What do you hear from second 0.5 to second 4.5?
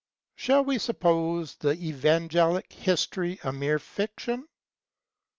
we suppose the evangelic history a mere fiction?